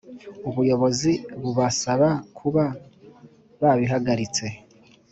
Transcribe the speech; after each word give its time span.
ubuyobozi 0.49 1.11
bubasaba 1.41 2.09
kuba 2.37 2.63
babihagaritse 3.61 4.45